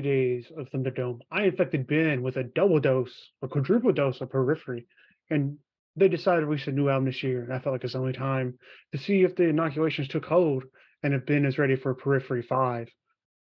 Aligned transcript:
back 0.00 0.06
in 0.06 0.10
the 0.10 0.18
early 0.18 0.36
days 0.36 0.52
of 0.56 0.70
Thunderdome, 0.70 1.20
I 1.30 1.44
infected 1.44 1.86
Ben 1.86 2.22
with 2.22 2.36
a 2.36 2.44
double 2.44 2.80
dose 2.80 3.30
or 3.40 3.48
quadruple 3.48 3.92
dose 3.92 4.20
of 4.20 4.30
Periphery, 4.30 4.86
and 5.30 5.58
they 5.96 6.08
decided 6.08 6.48
we 6.48 6.58
should 6.58 6.74
new 6.74 6.88
album 6.88 7.06
this 7.06 7.22
year. 7.22 7.42
And 7.42 7.52
I 7.52 7.58
felt 7.58 7.74
like 7.74 7.84
it's 7.84 7.92
the 7.94 7.98
only 7.98 8.12
time 8.12 8.58
to 8.92 8.98
see 8.98 9.22
if 9.22 9.36
the 9.36 9.44
inoculations 9.44 10.08
took 10.08 10.24
hold 10.24 10.64
and 11.02 11.14
if 11.14 11.26
Ben 11.26 11.44
is 11.44 11.58
ready 11.58 11.76
for 11.76 11.94
Periphery 11.94 12.42
Five. 12.42 12.88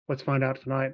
Let's 0.08 0.24
find 0.24 0.44
out 0.44 0.60
tonight 0.62 0.94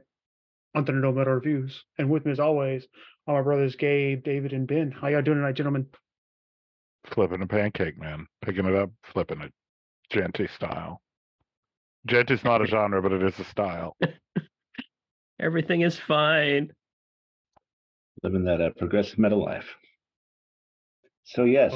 on 0.75 0.85
Thunderdome 0.85 1.15
Metal 1.15 1.33
Reviews. 1.33 1.83
And 1.97 2.09
with 2.09 2.25
me, 2.25 2.31
as 2.31 2.39
always, 2.39 2.87
are 3.27 3.35
my 3.35 3.41
brothers 3.41 3.75
Gabe, 3.75 4.23
David, 4.23 4.53
and 4.53 4.67
Ben. 4.67 4.91
How 4.91 5.07
y'all 5.07 5.21
doing 5.21 5.37
tonight, 5.37 5.55
gentlemen? 5.55 5.87
Flipping 7.05 7.41
a 7.41 7.47
pancake, 7.47 7.97
man. 7.99 8.27
Picking 8.43 8.65
it 8.65 8.75
up, 8.75 8.91
flipping 9.03 9.41
it. 9.41 9.53
Djenty 10.11 10.49
style. 10.55 11.01
Djenty's 12.07 12.43
not 12.43 12.61
a 12.61 12.65
genre, 12.67 13.01
but 13.01 13.11
it 13.13 13.23
is 13.23 13.39
a 13.39 13.43
style. 13.45 13.95
Everything 15.39 15.81
is 15.81 15.99
fine. 15.99 16.71
living 18.23 18.45
that 18.45 18.61
uh, 18.61 18.69
progressive 18.77 19.19
metal 19.19 19.43
life. 19.43 19.75
So 21.25 21.45
yes, 21.45 21.73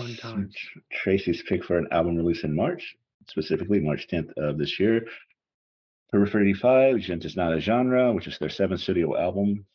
Tr- 0.55 0.79
Tracey's 0.91 1.43
pick 1.43 1.63
for 1.63 1.77
an 1.77 1.88
album 1.91 2.15
release 2.17 2.43
in 2.43 2.55
March, 2.55 2.95
specifically 3.27 3.79
March 3.79 4.07
10th 4.07 4.32
of 4.37 4.57
this 4.57 4.79
year. 4.79 5.05
Periphery 6.12 6.54
5, 6.54 6.98
Djent 6.98 7.26
is 7.26 7.35
not 7.35 7.54
a 7.54 7.59
genre, 7.59 8.13
which 8.13 8.27
is 8.27 8.37
their 8.37 8.49
seventh 8.49 8.82
studio 8.82 9.17
album. 9.17 9.65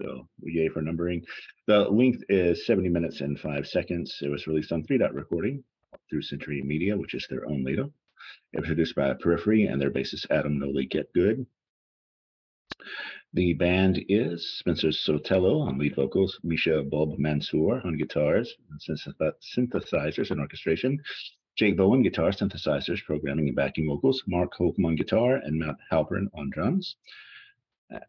So 0.00 0.28
we 0.40 0.52
yay 0.52 0.68
for 0.68 0.82
numbering. 0.82 1.24
The 1.66 1.80
length 1.88 2.24
is 2.28 2.66
70 2.66 2.88
minutes 2.88 3.20
and 3.20 3.38
5 3.38 3.66
seconds. 3.66 4.18
It 4.20 4.28
was 4.28 4.46
released 4.46 4.72
on 4.72 4.84
3 4.84 4.98
Dot 4.98 5.14
Recording 5.14 5.62
through 6.10 6.22
Century 6.22 6.60
Media, 6.62 6.96
which 6.96 7.14
is 7.14 7.26
their 7.30 7.46
own 7.46 7.62
label. 7.64 7.92
It 8.52 8.60
was 8.60 8.66
produced 8.66 8.94
by 8.94 9.14
Periphery 9.14 9.66
and 9.66 9.80
their 9.80 9.90
bassist 9.90 10.26
Adam 10.30 10.58
Nolly 10.58 10.88
Getgood. 10.88 11.46
The 13.32 13.54
band 13.54 14.04
is 14.08 14.58
Spencer 14.58 14.88
Sotelo 14.88 15.66
on 15.66 15.78
lead 15.78 15.96
vocals, 15.96 16.38
Misha 16.42 16.82
Bulb 16.82 17.18
Mansoor 17.18 17.80
on 17.84 17.96
guitars, 17.96 18.54
synthesizers 18.88 20.30
and 20.30 20.40
orchestration, 20.40 21.02
Jake 21.56 21.76
Bowen 21.76 22.02
guitar, 22.02 22.30
synthesizers, 22.30 23.04
programming 23.04 23.48
and 23.48 23.56
backing 23.56 23.86
vocals, 23.86 24.22
Mark 24.26 24.54
Holcomb 24.54 24.86
on 24.86 24.96
guitar, 24.96 25.36
and 25.36 25.58
Matt 25.58 25.76
Halpern 25.90 26.26
on 26.34 26.50
drums. 26.50 26.96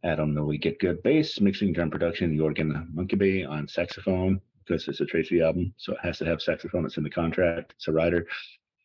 Adam 0.04 0.34
Nolly 0.34 0.58
Getgood 0.58 1.04
bass, 1.04 1.40
mixing 1.40 1.72
drum 1.74 1.92
production, 1.92 2.38
Jorgen 2.38 2.92
Munkeby 2.94 3.48
on 3.48 3.68
saxophone, 3.68 4.42
because 4.66 4.88
it's 4.88 5.02
a 5.02 5.06
Tracey 5.06 5.42
album, 5.42 5.74
so 5.78 5.94
it 5.94 6.00
has 6.02 6.18
to 6.20 6.26
have 6.26 6.42
saxophone. 6.42 6.86
It's 6.86 6.98
in 6.98 7.04
the 7.04 7.10
contract. 7.10 7.74
It's 7.78 7.88
a 7.88 7.92
writer. 7.92 8.26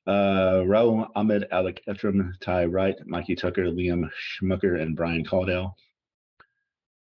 Uh, 0.07 0.63
Raul 0.65 1.09
Ahmed, 1.15 1.47
Alec 1.53 1.83
Etram, 1.89 2.33
Ty 2.41 2.65
Wright, 2.67 2.97
Mikey 3.07 3.37
Tucker, 3.37 3.67
Liam 3.67 4.09
Schmucker, 4.43 4.81
and 4.81 4.97
Brian 4.97 5.25
Caldell 5.25 5.75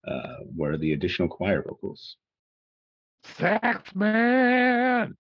uh, 0.08 0.36
were 0.56 0.78
the 0.78 0.94
additional 0.94 1.28
choir 1.28 1.64
vocals. 1.64 2.18
Sax 3.38 3.96
man. 3.96 5.16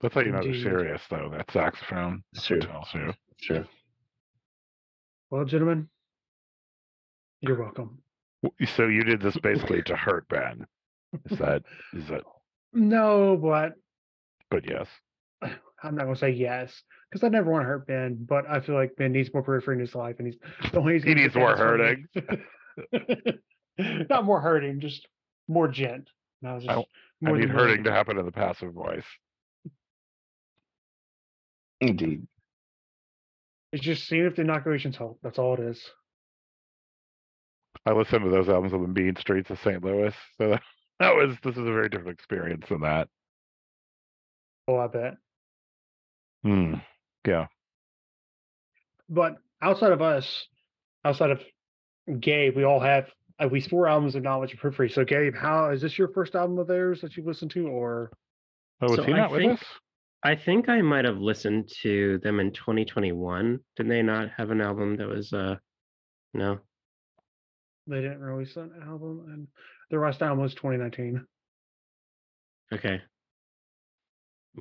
That's 0.00 0.14
how 0.14 0.20
you 0.22 0.32
know 0.32 0.42
they're 0.42 0.54
serious, 0.54 1.02
though. 1.10 1.30
That 1.30 1.50
saxophone. 1.50 2.24
That's 2.32 2.46
Sure. 2.46 2.58
tells 2.60 2.88
you. 2.94 3.12
Sure. 3.36 3.66
Well, 5.30 5.44
gentlemen, 5.44 5.88
you're 7.40 7.60
welcome. 7.60 7.98
So 8.74 8.86
you 8.86 9.04
did 9.04 9.20
this 9.20 9.36
basically 9.36 9.82
to 9.86 9.96
hurt 9.96 10.26
Ben. 10.28 10.66
Is 11.30 11.38
that? 11.38 11.62
Is 11.92 12.08
that? 12.08 12.22
No, 12.72 13.36
but 13.36 13.74
But 14.50 14.64
yes. 14.68 14.86
I'm 15.82 15.94
not 15.94 16.04
gonna 16.04 16.16
say 16.16 16.30
yes 16.30 16.82
because 17.10 17.24
I 17.24 17.28
never 17.28 17.50
want 17.50 17.62
to 17.62 17.66
hurt 17.68 17.86
Ben, 17.86 18.18
but 18.28 18.44
I 18.48 18.60
feel 18.60 18.74
like 18.74 18.96
Ben 18.96 19.12
needs 19.12 19.32
more 19.32 19.42
periphery 19.42 19.74
in 19.76 19.80
his 19.80 19.94
life, 19.94 20.16
and 20.18 20.26
he's 20.28 20.36
the 20.72 20.78
only 20.78 20.94
he's 20.94 21.04
He 21.04 21.14
needs 21.14 21.34
more 21.34 21.56
past 21.56 21.98
me. 22.88 23.32
Not 24.10 24.24
more 24.24 24.40
hurting, 24.40 24.80
just 24.80 25.06
more 25.48 25.68
djent. 25.68 26.08
No, 26.42 26.58
just 26.58 26.70
I- 26.70 26.74
I 26.80 26.84
more 27.28 27.36
need 27.38 27.48
hurting 27.50 27.66
willing. 27.68 27.84
to 27.84 27.92
happen 27.92 28.18
in 28.18 28.24
the 28.24 28.32
passive 28.32 28.72
voice. 28.72 29.04
Indeed. 31.80 32.26
It's 33.72 33.82
just 33.84 34.06
seeing 34.06 34.24
if 34.26 34.36
the 34.36 34.42
inoculations 34.42 34.96
help. 34.96 35.18
That's 35.22 35.38
all 35.38 35.54
it 35.54 35.60
is. 35.60 35.80
I 37.86 37.92
listened 37.92 38.24
to 38.24 38.30
those 38.30 38.48
albums 38.48 38.74
on 38.74 38.82
the 38.82 38.88
mean 38.88 39.16
streets 39.16 39.48
of 39.50 39.58
St. 39.60 39.82
Louis, 39.82 40.14
so 40.38 40.50
that, 40.50 40.62
that 41.00 41.14
was 41.14 41.36
this 41.42 41.52
is 41.52 41.60
a 41.60 41.72
very 41.72 41.88
different 41.88 42.18
experience 42.18 42.66
than 42.68 42.80
that. 42.82 43.08
Oh, 44.68 44.76
I 44.76 44.86
bet. 44.88 45.14
Hmm. 46.42 46.74
Yeah. 47.26 47.46
But 49.08 49.36
outside 49.60 49.92
of 49.92 50.00
us, 50.02 50.46
outside 51.04 51.30
of 51.30 51.40
Gabe, 52.20 52.56
we 52.56 52.64
all 52.64 52.80
have 52.80 53.10
at 53.38 53.52
least 53.52 53.70
four 53.70 53.86
albums 53.88 54.14
of 54.14 54.22
knowledge 54.22 54.52
of 54.54 54.60
periphery. 54.60 54.88
So, 54.90 55.04
Gabe, 55.04 55.34
how 55.34 55.70
is 55.70 55.80
this 55.80 55.98
your 55.98 56.08
first 56.08 56.34
album 56.34 56.58
of 56.58 56.66
theirs 56.66 57.00
that 57.00 57.16
you've 57.16 57.26
listened 57.26 57.50
to, 57.52 57.66
or 57.68 58.12
Oh, 58.82 58.86
was 58.88 58.96
So 58.96 59.02
he 59.02 59.12
I 59.12 59.16
not 59.16 59.30
with 59.32 59.40
think- 59.42 59.60
us? 59.60 59.66
I 60.22 60.36
think 60.36 60.68
I 60.68 60.82
might 60.82 61.06
have 61.06 61.16
listened 61.16 61.70
to 61.82 62.18
them 62.18 62.40
in 62.40 62.52
2021. 62.52 63.58
Did 63.76 63.88
they 63.88 64.02
not 64.02 64.28
have 64.36 64.50
an 64.50 64.60
album 64.60 64.96
that 64.96 65.08
was 65.08 65.32
uh 65.32 65.56
no? 66.34 66.60
they 67.86 68.02
didn't 68.02 68.20
release 68.20 68.54
an 68.56 68.70
album? 68.86 69.24
And 69.32 69.48
their 69.90 70.00
last 70.00 70.20
album 70.22 70.40
was 70.40 70.54
2019. 70.54 71.26
Okay. 72.72 73.00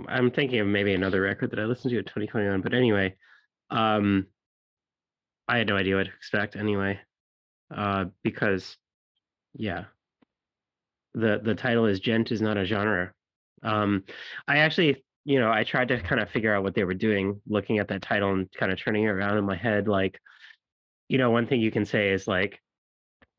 I'm 0.08 0.32
thinking 0.32 0.60
of 0.60 0.68
maybe 0.68 0.94
another 0.94 1.22
record 1.22 1.52
that 1.52 1.60
I 1.60 1.66
listened 1.66 1.92
to 1.92 1.98
in 2.00 2.06
2021, 2.06 2.62
but 2.62 2.74
anyway, 2.74 3.16
um 3.70 4.28
I 5.48 5.58
had 5.58 5.68
no 5.68 5.78
idea 5.78 5.96
what 5.96 6.06
to 6.06 6.14
expect 6.14 6.56
anyway. 6.56 7.00
Uh 7.72 8.06
because 8.24 8.78
yeah. 9.54 9.86
The 11.16 11.40
the 11.44 11.56
title 11.56 11.86
is 11.86 12.00
Djent 12.00 12.32
is 12.32 12.42
not 12.42 12.58
a 12.58 12.66
genre. 12.66 13.14
Um 13.64 14.04
I 14.48 14.60
actually, 14.60 15.04
you 15.26 15.40
know, 15.40 15.52
I 15.52 15.64
tried 15.64 15.90
to 15.90 16.00
kind 16.02 16.22
of 16.22 16.30
figure 16.30 16.54
out 16.54 16.64
what 16.64 16.76
they 16.76 16.84
were 16.84 16.94
doing 16.94 17.42
looking 17.48 17.80
at 17.80 17.88
that 17.90 18.02
title 18.02 18.32
and 18.34 18.52
kind 18.52 18.72
of 18.72 18.80
turning 18.80 19.04
it 19.04 19.08
around 19.08 19.38
in 19.38 19.46
my 19.46 19.56
head 19.56 19.88
like 19.88 20.20
you 21.10 21.18
know, 21.18 21.32
one 21.32 21.48
thing 21.48 21.62
you 21.62 21.72
can 21.72 21.86
say 21.86 22.12
is 22.12 22.28
like 22.28 22.62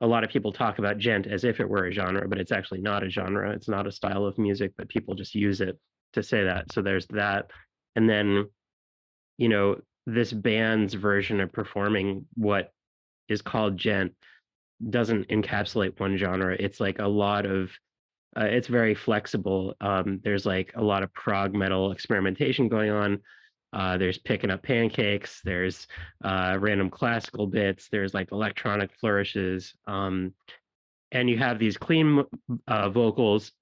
a 0.01 0.07
lot 0.07 0.25
of 0.25 0.31
people 0.31 0.53
talk 0.53 0.79
about 0.79 0.99
djent 0.99 1.27
as 1.27 1.45
if 1.45 1.61
it 1.61 1.69
were 1.69 1.87
a 1.87 1.93
genre, 1.93 2.29
but 2.29 2.39
it's 2.39 2.53
actually 2.53 2.81
not 2.81 3.05
a 3.05 3.11
genre. 3.11 3.53
It's 3.53 3.69
not 3.69 3.87
a 3.87 3.93
style 3.93 4.25
of 4.25 4.39
music, 4.39 4.73
but 4.77 4.89
people 4.89 5.15
just 5.15 5.35
use 5.35 5.61
it 5.61 5.79
to 6.13 6.23
say 6.23 6.45
that. 6.45 6.73
So 6.73 6.83
there's 6.83 7.07
that. 7.09 7.51
And 7.97 8.09
then, 8.09 8.49
you 9.39 9.49
know, 9.49 9.81
this 10.07 10.33
band's 10.33 10.95
version 10.95 11.41
of 11.41 11.53
performing 11.53 12.27
what 12.35 12.73
is 13.29 13.43
called 13.43 13.77
djent 13.77 14.13
doesn't 14.89 15.29
encapsulate 15.29 15.99
one 16.01 16.17
genre. 16.17 16.57
It's 16.59 16.81
like 16.81 16.99
a 16.99 17.07
lot 17.07 17.47
of, 17.47 17.71
uh, 18.37 18.45
it's 18.45 18.69
very 18.69 18.95
flexible. 18.95 19.75
Um, 19.81 20.21
there's 20.25 20.47
like 20.47 20.73
a 20.77 20.83
lot 20.83 21.03
of 21.03 21.13
prog 21.13 21.55
metal 21.55 21.93
experimentation 21.93 22.69
going 22.69 22.91
on. 22.91 23.21
Uh, 23.73 23.97
there's 23.99 24.19
picking 24.19 24.51
up 24.51 24.63
pancakes. 24.63 25.41
There's 25.45 25.87
uh, 26.25 26.57
random 26.59 26.91
classical 26.91 27.47
bits. 27.47 27.89
There's 27.91 28.15
like 28.15 28.33
electronic 28.33 28.91
flourishes, 28.99 29.75
um, 29.87 30.35
and 31.13 31.31
you 31.31 31.39
have 31.39 31.59
these 31.59 31.77
clean 31.77 32.25
uh, 32.67 32.89
vocals 32.89 33.53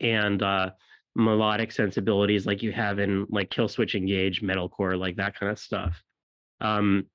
and 0.00 0.42
uh, 0.42 0.70
melodic 1.14 1.72
sensibilities 1.72 2.46
like 2.46 2.62
you 2.62 2.72
have 2.72 2.98
in 2.98 3.26
like 3.30 3.50
Killswitch 3.50 3.94
Engage, 3.94 4.42
metalcore, 4.42 4.98
like 4.98 5.16
that 5.16 5.38
kind 5.38 5.52
of 5.52 5.58
stuff. 5.58 6.02
Um, 6.60 7.06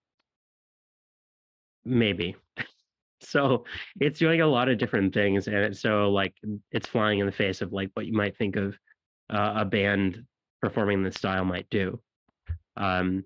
maybe. 1.85 2.35
so 3.21 3.65
it's 3.99 4.19
doing 4.19 4.41
a 4.41 4.47
lot 4.47 4.69
of 4.69 4.77
different 4.77 5.13
things, 5.13 5.47
and 5.47 5.55
it's 5.57 5.81
so 5.81 6.11
like 6.11 6.35
it's 6.71 6.87
flying 6.87 7.19
in 7.19 7.25
the 7.25 7.31
face 7.31 7.61
of 7.61 7.73
like 7.73 7.89
what 7.93 8.05
you 8.05 8.13
might 8.13 8.37
think 8.37 8.55
of 8.55 8.75
uh, 9.29 9.53
a 9.57 9.65
band 9.65 10.23
performing 10.61 11.03
this 11.03 11.15
style 11.15 11.45
might 11.45 11.69
do. 11.69 11.99
Um, 12.75 13.23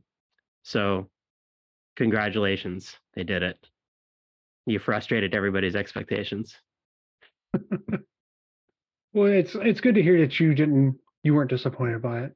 so 0.63 1.09
congratulations, 1.95 2.95
they 3.15 3.24
did 3.24 3.44
it. 3.44 3.57
You 4.65 4.79
frustrated 4.79 5.33
everybody's 5.33 5.75
expectations. 5.75 6.56
Well, 9.13 9.27
it's 9.27 9.55
it's 9.55 9.81
good 9.81 9.95
to 9.95 10.03
hear 10.03 10.19
that 10.19 10.39
you 10.39 10.53
didn't 10.53 10.97
you 11.23 11.33
weren't 11.33 11.49
disappointed 11.49 12.01
by 12.01 12.23
it. 12.23 12.35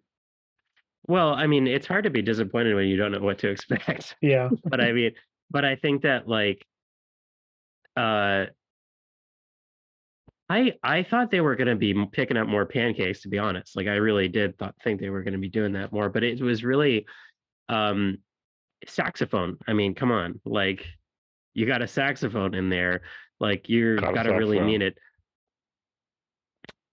Well, 1.08 1.34
I 1.34 1.48
mean, 1.48 1.68
it's 1.68 1.88
hard 1.88 2.06
to 2.06 2.10
be 2.10 2.22
disappointed 2.22 2.76
when 2.76 2.88
you 2.88 2.98
don't 2.98 3.12
know 3.12 3.20
what 3.20 3.40
to 3.40 3.50
expect. 3.50 4.16
Yeah. 4.22 4.50
but 4.64 4.82
I 4.82 4.92
mean, 4.92 5.12
but 5.50 5.64
I 5.64 5.76
think 5.76 6.02
that 6.02 6.28
like, 6.28 6.66
uh, 7.96 8.46
I 10.50 10.74
I 10.84 11.04
thought 11.04 11.32
they 11.32 11.42
were 11.42 11.56
going 11.56 11.68
to 11.68 11.76
be 11.76 11.94
picking 12.12 12.38
up 12.38 12.48
more 12.48 12.66
pancakes. 12.66 13.22
To 13.22 13.30
be 13.30 13.40
honest, 13.40 13.76
like 13.76 13.88
I 13.88 13.96
really 13.96 14.28
did 14.28 14.58
thought, 14.58 14.76
think 14.84 15.00
they 15.00 15.10
were 15.10 15.24
going 15.24 15.34
to 15.34 15.40
be 15.40 15.50
doing 15.50 15.74
that 15.74 15.92
more. 15.92 16.10
But 16.10 16.24
it 16.24 16.42
was 16.42 16.64
really, 16.64 17.06
um, 17.70 18.18
saxophone. 18.88 19.58
I 19.68 19.74
mean, 19.74 19.96
come 19.96 20.12
on, 20.12 20.40
like 20.46 20.86
you 21.54 21.66
got 21.66 21.82
a 21.82 21.88
saxophone 21.88 22.54
in 22.54 22.70
there, 22.70 23.02
like 23.40 23.70
you're 23.70 23.98
got 23.98 24.24
to 24.24 24.34
really 24.34 24.60
mean 24.60 24.82
it. 24.82 24.98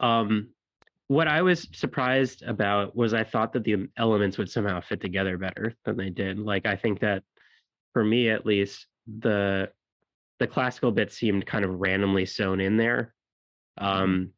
Um, 0.03 0.51
what 1.09 1.29
I 1.29 1.43
was 1.43 1.69
surprised 1.73 2.43
about 2.43 2.97
was 2.97 3.15
I 3.15 3.25
thought 3.25 3.53
that 3.53 3.65
the 3.65 3.89
elements 3.97 4.39
would 4.39 4.51
somehow 4.51 4.81
fit 4.81 5.01
together 5.01 5.37
better 5.39 5.75
than 5.85 5.97
they 5.97 6.11
did. 6.11 6.39
Like 6.39 6.67
I 6.67 6.77
think 6.77 7.01
that 7.01 7.23
for 7.93 8.05
me 8.05 8.31
at 8.31 8.47
least, 8.47 8.87
the 9.07 9.71
the 10.39 10.47
classical 10.47 10.91
bit 10.91 11.13
seemed 11.13 11.47
kind 11.47 11.65
of 11.65 11.81
randomly 11.81 12.27
sewn 12.27 12.61
in 12.61 12.77
there. 12.77 13.15
Um, 13.79 14.31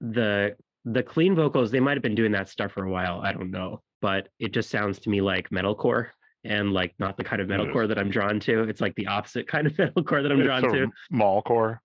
the 0.00 0.56
the 0.84 1.02
clean 1.02 1.34
vocals 1.34 1.70
they 1.70 1.80
might 1.80 1.96
have 1.96 2.02
been 2.02 2.14
doing 2.14 2.32
that 2.32 2.48
stuff 2.48 2.72
for 2.72 2.84
a 2.84 2.90
while. 2.90 3.20
I 3.22 3.32
don't 3.32 3.50
know, 3.50 3.82
but 4.00 4.28
it 4.38 4.52
just 4.52 4.70
sounds 4.70 4.98
to 5.00 5.10
me 5.10 5.20
like 5.20 5.50
metalcore 5.50 6.08
and 6.44 6.72
like 6.72 6.94
not 6.98 7.16
the 7.16 7.24
kind 7.24 7.42
of 7.42 7.48
metalcore 7.48 7.88
that 7.88 7.98
I'm 7.98 8.10
drawn 8.10 8.40
to. 8.40 8.62
It's 8.62 8.80
like 8.80 8.94
the 8.94 9.08
opposite 9.08 9.46
kind 9.54 9.66
of 9.66 9.74
metalcore 9.74 10.22
that 10.22 10.32
I'm 10.32 10.40
It's 10.40 10.46
drawn 10.46 10.62
to. 10.62 10.86
Mallcore. 11.12 11.78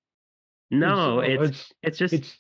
No, 0.72 1.20
uh, 1.20 1.24
it's 1.24 1.72
it's 1.84 1.98
just 1.98 2.14
it's 2.14 2.40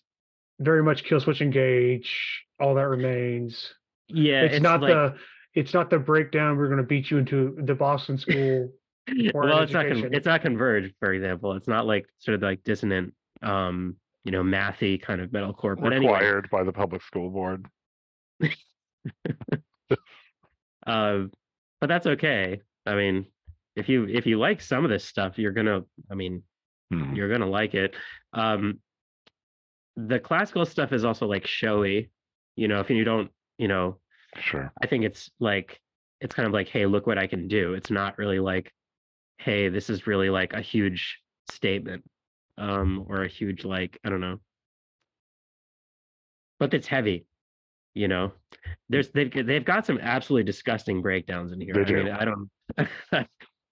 very 0.59 0.83
much 0.83 1.03
Killswitch 1.03 1.41
Engage. 1.41 2.43
All 2.59 2.75
that 2.75 2.87
remains. 2.87 3.73
yeah, 4.07 4.41
it's, 4.41 4.61
not 4.61 4.81
like, 4.81 4.93
the 4.93 5.15
it's 5.53 5.73
not 5.73 5.89
the 5.89 5.99
breakdown. 5.99 6.57
We're 6.57 6.67
going 6.67 6.77
to 6.77 6.83
beat 6.83 7.11
you 7.11 7.17
into 7.17 7.55
the 7.63 7.75
Boston 7.75 8.17
school. 8.17 8.71
well, 9.33 9.61
it's 9.61 9.73
not 9.73 9.87
con- 9.87 10.09
it's 10.13 10.25
not 10.25 10.41
converged, 10.41 10.93
for 10.99 11.13
example. 11.13 11.53
It's 11.53 11.67
not 11.67 11.85
like 11.85 12.05
sort 12.19 12.35
of 12.35 12.41
like 12.41 12.63
dissonant, 12.63 13.13
um, 13.41 13.95
you 14.23 14.31
know, 14.31 14.41
mathy 14.43 15.01
kind 15.01 15.21
of 15.21 15.29
metalcore. 15.31 15.79
But 15.79 15.93
anyway, 15.93 16.13
required 16.13 16.49
by 16.49 16.63
the 16.63 16.73
public 16.73 17.01
school 17.03 17.29
board. 17.29 17.65
uh, 20.87 21.23
but 21.81 21.87
that's 21.87 22.07
okay. 22.07 22.61
I 22.85 22.95
mean, 22.95 23.25
if 23.75 23.89
you 23.89 24.05
if 24.05 24.25
you 24.25 24.39
like 24.39 24.61
some 24.61 24.85
of 24.85 24.89
this 24.89 25.05
stuff, 25.05 25.37
you're 25.37 25.51
gonna. 25.51 25.81
I 26.09 26.15
mean, 26.15 26.43
Hmm. 26.91 27.15
you're 27.15 27.29
gonna 27.29 27.49
like 27.49 27.73
it. 27.73 27.95
Um, 28.33 28.79
the 29.97 30.19
classical 30.19 30.65
stuff 30.65 30.93
is 30.93 31.05
also 31.05 31.27
like 31.27 31.47
showy. 31.47 32.11
You 32.55 32.67
know, 32.67 32.79
if 32.79 32.89
you 32.89 33.03
don't, 33.03 33.31
you 33.57 33.67
know, 33.67 33.99
Sure. 34.39 34.71
I 34.81 34.87
think 34.87 35.05
it's 35.05 35.29
like 35.39 35.79
it's 36.21 36.35
kind 36.35 36.47
of 36.47 36.53
like, 36.53 36.67
hey, 36.67 36.85
look 36.85 37.07
what 37.07 37.17
I 37.17 37.27
can 37.27 37.47
do. 37.47 37.73
It's 37.73 37.91
not 37.91 38.17
really 38.17 38.39
like, 38.39 38.73
hey, 39.37 39.69
this 39.69 39.89
is 39.89 40.07
really 40.07 40.29
like 40.29 40.53
a 40.53 40.61
huge 40.61 41.19
statement, 41.51 42.03
um, 42.57 43.05
or 43.07 43.23
a 43.23 43.27
huge 43.27 43.63
like 43.65 43.99
I 44.03 44.09
don't 44.09 44.21
know. 44.21 44.39
But 46.59 46.73
it's 46.73 46.87
heavy, 46.87 47.27
you 47.93 48.07
know. 48.07 48.31
There's 48.89 49.09
they've 49.11 49.31
they've 49.31 49.65
got 49.65 49.85
some 49.85 49.99
absolutely 49.99 50.43
disgusting 50.45 51.01
breakdowns 51.01 51.51
in 51.51 51.61
here. 51.61 51.73
They 51.73 51.81
I 51.81 51.83
do. 51.83 52.03
mean, 52.03 52.13
I 52.13 52.25
don't. 52.25 52.49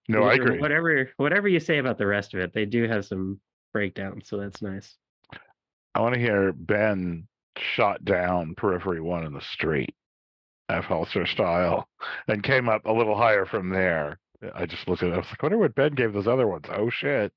No, 0.09 0.23
I 0.23 0.33
agree. 0.33 0.59
Whatever 0.59 1.09
whatever 1.15 1.47
you 1.47 1.61
say 1.61 1.77
about 1.77 1.97
the 1.97 2.05
rest 2.05 2.33
of 2.33 2.41
it, 2.41 2.51
they 2.53 2.65
do 2.65 2.89
have 2.89 3.05
some 3.05 3.39
breakdowns, 3.71 4.27
so 4.27 4.37
that's 4.37 4.61
nice. 4.61 4.97
I 5.95 6.01
want 6.01 6.15
to 6.15 6.19
hear 6.19 6.53
Ben 6.53 7.27
shot 7.57 8.03
down 8.03 8.55
Periphery 8.55 9.01
One 9.01 9.25
in 9.25 9.33
the 9.33 9.41
street, 9.41 9.93
F 10.69 10.85
Holster 10.85 11.25
style, 11.25 11.87
and 12.27 12.43
came 12.43 12.69
up 12.69 12.85
a 12.85 12.91
little 12.91 13.15
higher 13.15 13.45
from 13.45 13.69
there. 13.69 14.19
I 14.55 14.65
just 14.65 14.87
looked 14.87 15.03
at 15.03 15.09
it. 15.09 15.13
I 15.13 15.17
was 15.17 15.27
like, 15.27 15.43
I 15.43 15.45
wonder 15.45 15.57
what 15.59 15.75
Ben 15.75 15.93
gave 15.93 16.13
those 16.13 16.27
other 16.27 16.47
ones. 16.47 16.65
Oh 16.69 16.89
shit! 16.89 17.31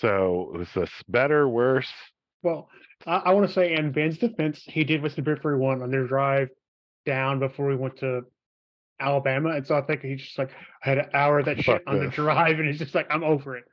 So 0.00 0.50
was 0.54 0.68
this 0.74 0.90
better, 1.08 1.48
worse? 1.48 1.90
Well, 2.42 2.68
I, 3.06 3.16
I 3.16 3.32
want 3.32 3.46
to 3.46 3.52
say, 3.52 3.74
in 3.74 3.92
Ben's 3.92 4.18
defense, 4.18 4.62
he 4.64 4.84
did 4.84 5.02
with 5.02 5.14
the 5.14 5.22
Periphery 5.22 5.58
one 5.58 5.82
on 5.82 5.90
their 5.90 6.06
drive 6.06 6.48
down 7.04 7.38
before 7.38 7.66
we 7.66 7.76
went 7.76 7.98
to 7.98 8.22
Alabama, 8.98 9.50
and 9.50 9.66
so 9.66 9.76
I 9.76 9.82
think 9.82 10.00
he's 10.02 10.22
just 10.22 10.38
like 10.38 10.50
I 10.84 10.88
had 10.88 10.98
an 10.98 11.10
hour 11.12 11.40
of 11.40 11.46
that 11.46 11.58
shit 11.58 11.66
Fuck 11.66 11.82
on 11.86 11.98
the 12.00 12.08
drive, 12.08 12.58
and 12.58 12.68
he's 12.68 12.78
just 12.78 12.94
like, 12.94 13.06
I'm 13.10 13.22
over 13.22 13.56
it. 13.56 13.64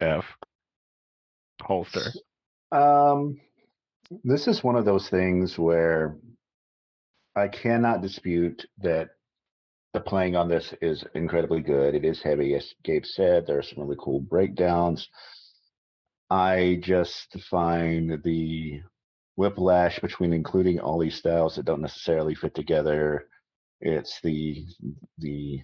F 0.00 0.24
holster. 1.62 2.00
Um, 2.74 3.40
this 4.24 4.48
is 4.48 4.64
one 4.64 4.74
of 4.74 4.84
those 4.84 5.08
things 5.08 5.56
where 5.56 6.16
I 7.36 7.46
cannot 7.46 8.02
dispute 8.02 8.66
that 8.78 9.10
the 9.92 10.00
playing 10.00 10.34
on 10.34 10.48
this 10.48 10.74
is 10.82 11.04
incredibly 11.14 11.60
good. 11.60 11.94
It 11.94 12.04
is 12.04 12.20
heavy, 12.20 12.54
as 12.56 12.74
Gabe 12.82 13.04
said. 13.04 13.46
There 13.46 13.58
are 13.58 13.62
some 13.62 13.84
really 13.84 13.96
cool 14.00 14.20
breakdowns. 14.20 15.08
I 16.30 16.80
just 16.82 17.36
find 17.48 18.20
the 18.24 18.80
whiplash 19.36 20.00
between 20.00 20.32
including 20.32 20.80
all 20.80 20.98
these 20.98 21.14
styles 21.14 21.54
that 21.54 21.66
don't 21.66 21.80
necessarily 21.80 22.34
fit 22.34 22.56
together. 22.56 23.28
It's 23.80 24.20
the 24.22 24.66
the 25.18 25.60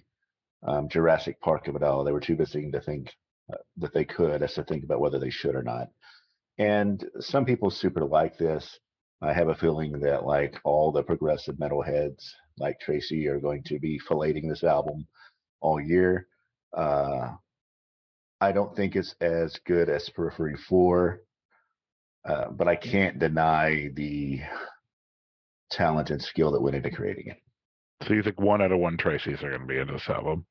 um, 0.65 0.87
Jurassic 0.87 1.41
Park 1.41 1.67
of 1.67 1.75
it 1.75 1.83
all. 1.83 2.05
They 2.05 2.13
were 2.13 2.21
too 2.21 2.37
busy 2.37 2.71
to 2.71 2.79
think 2.79 3.11
uh, 3.51 3.57
that 3.77 3.93
they 3.93 4.05
could 4.05 4.43
as 4.43 4.53
to 4.53 4.63
think 4.63 4.85
about 4.85 5.01
whether 5.01 5.19
they 5.19 5.29
should 5.29 5.55
or 5.55 5.63
not. 5.63 5.89
And 6.57 7.03
some 7.19 7.45
people 7.45 7.69
super 7.69 8.05
like 8.05 8.37
this. 8.37 8.79
I 9.21 9.33
have 9.33 9.49
a 9.49 9.55
feeling 9.55 9.99
that 9.99 10.25
like 10.25 10.59
all 10.63 10.91
the 10.91 11.03
progressive 11.03 11.59
metal 11.59 11.81
heads 11.81 12.33
like 12.57 12.79
Tracey 12.79 13.27
are 13.27 13.39
going 13.39 13.63
to 13.63 13.79
be 13.79 13.99
filleting 13.99 14.49
this 14.49 14.63
album 14.63 15.07
all 15.61 15.79
year. 15.79 16.27
Uh, 16.75 17.29
I 18.39 18.51
don't 18.51 18.75
think 18.75 18.95
it's 18.95 19.13
as 19.21 19.55
good 19.65 19.89
as 19.89 20.09
Periphery 20.09 20.55
4, 20.67 21.21
uh, 22.27 22.49
but 22.49 22.67
I 22.67 22.75
can't 22.75 23.19
deny 23.19 23.89
the 23.93 24.41
talent 25.69 26.09
and 26.09 26.21
skill 26.21 26.51
that 26.51 26.61
went 26.61 26.75
into 26.75 26.89
creating 26.89 27.27
it. 27.27 27.37
So 28.07 28.13
you 28.13 28.23
think 28.23 28.39
one 28.39 28.61
out 28.61 28.71
of 28.71 28.79
one 28.79 28.97
Tracey's 28.97 29.43
are 29.43 29.49
going 29.49 29.61
to 29.61 29.67
be 29.67 29.77
in 29.77 29.87
this 29.87 30.09
album? 30.09 30.45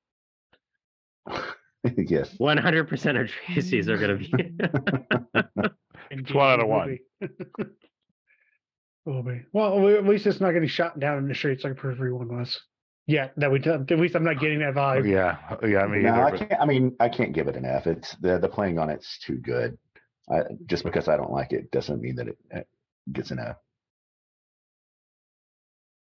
yes. 1.97 2.35
One 2.39 2.57
hundred 2.57 2.89
percent 2.89 3.19
of 3.19 3.29
Tracey's 3.29 3.89
are 3.89 3.99
gonna 3.99 4.17
be. 4.17 4.33
Indeed, 6.11 6.35
one 6.35 6.49
out 6.49 6.61
of 6.61 6.69
one. 6.69 6.99
be. 7.21 7.29
will 9.05 9.23
be. 9.23 9.43
Well, 9.53 9.89
at 9.97 10.05
least 10.05 10.27
it's 10.27 10.41
not 10.41 10.53
getting 10.53 10.69
shot 10.69 10.99
down 10.99 11.19
in 11.19 11.29
the 11.29 11.35
streets 11.35 11.65
like 11.65 11.77
Periphery 11.77 12.13
one 12.13 12.29
was. 12.37 12.61
Yeah, 13.07 13.29
that 13.39 13.51
we 13.51 13.61
at 13.61 13.91
least 13.91 14.15
I'm 14.15 14.25
not 14.25 14.39
getting 14.39 14.61
that 14.61 14.75
vibe. 14.75 15.09
Yeah, 15.11 15.37
yeah. 15.67 15.81
I 15.81 15.87
mean, 15.89 16.03
no, 16.03 16.13
either, 16.13 16.23
I 16.23 16.31
but- 16.31 16.39
can't. 16.49 16.61
I 16.61 16.67
mean, 16.67 16.97
I 17.01 17.09
can't 17.09 17.33
give 17.33 17.49
it 17.49 17.57
an 17.57 17.65
F. 17.65 17.87
It's 17.87 18.15
the 18.17 18.39
the 18.39 18.49
playing 18.49 18.79
on 18.79 18.91
it's 18.91 19.19
too 19.19 19.37
good. 19.37 19.77
I, 20.31 20.43
just 20.67 20.85
because 20.85 21.09
I 21.09 21.17
don't 21.17 21.33
like 21.33 21.53
it 21.53 21.71
doesn't 21.73 22.01
mean 22.01 22.17
that 22.17 22.29
it, 22.29 22.39
it 22.51 22.69
gets 23.13 23.33
an 23.33 23.41
F. 23.41 23.57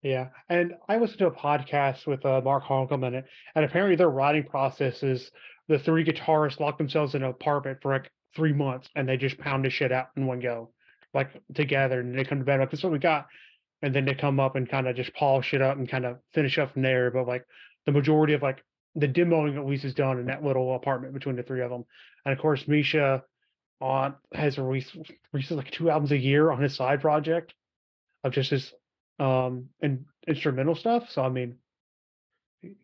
Yeah, 0.03 0.29
and 0.49 0.75
I 0.89 0.99
listened 0.99 1.19
to 1.21 1.27
a 1.27 1.31
podcast 1.33 2.07
with 2.07 2.25
uh, 2.25 2.41
Mark 2.45 2.63
Holcomb 2.65 3.05
in 3.05 3.15
it, 3.15 3.25
and 3.55 3.65
apparently 3.65 3.97
their 3.97 4.11
writing 4.11 4.45
process 4.45 5.03
is 5.03 5.31
the 5.69 5.79
three 5.79 6.05
guitarists 6.05 6.61
lock 6.61 6.79
themselves 6.79 7.15
in 7.15 7.23
an 7.23 7.31
apartment 7.31 7.79
for 7.83 7.93
like 7.93 8.11
three 8.35 8.52
months, 8.52 8.88
and 8.95 9.09
they 9.09 9.16
just 9.16 9.38
pound 9.38 9.64
the 9.64 9.71
shit 9.71 9.92
out 9.92 10.09
in 10.16 10.26
one 10.26 10.40
go, 10.40 10.71
like 11.14 11.30
together, 11.54 12.00
and 12.00 12.16
they 12.16 12.25
come 12.25 12.38
to 12.38 12.45
bed 12.45 12.61
like 12.61 12.71
this 12.71 12.80
is 12.80 12.85
what 12.85 12.92
we 12.92 12.99
got, 12.99 13.26
and 13.83 13.95
then 13.95 14.04
they 14.04 14.14
come 14.14 14.40
up 14.40 14.56
and 14.56 14.68
kind 14.68 14.87
of 14.88 14.97
just 14.97 15.14
polish 15.14 15.54
it 15.54 15.62
up 15.62 15.76
and 15.76 15.88
kind 15.88 16.04
of 16.04 16.18
finish 16.35 16.59
up 16.59 16.73
from 16.73 16.83
there. 16.83 17.11
But 17.11 17.26
like 17.26 17.45
the 17.87 17.92
majority 17.92 18.35
of 18.35 18.42
like 18.42 18.62
the 18.95 19.09
demoing 19.09 19.56
at 19.56 19.66
least 19.66 19.85
is 19.85 19.95
done 19.95 20.18
in 20.18 20.26
that 20.26 20.42
little 20.42 20.75
apartment 20.75 21.14
between 21.14 21.37
the 21.37 21.42
three 21.42 21.62
of 21.62 21.71
them, 21.71 21.85
and 22.25 22.33
of 22.33 22.38
course 22.38 22.66
Misha 22.66 23.23
on 23.80 24.14
has 24.33 24.59
released 24.59 24.97
releases 25.33 25.56
like 25.56 25.71
two 25.71 25.90
albums 25.90 26.12
a 26.12 26.18
year 26.18 26.50
on 26.50 26.62
his 26.62 26.75
side 26.75 27.00
project 27.00 27.52
of 28.25 28.33
just 28.33 28.50
his 28.50 28.73
um 29.18 29.68
and 29.80 30.06
instrumental 30.26 30.75
stuff. 30.75 31.11
So 31.11 31.23
I 31.23 31.28
mean, 31.28 31.56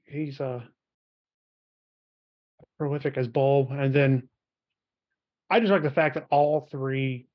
he's 0.04 0.40
uh 0.40 0.60
prolific 2.78 3.16
as 3.16 3.28
Bulb, 3.28 3.70
and 3.70 3.94
then 3.94 4.28
I 5.52 5.60
just 5.60 5.70
like 5.70 5.82
the 5.82 5.90
fact 5.90 6.14
that 6.14 6.26
all 6.30 6.66
three 6.70 7.26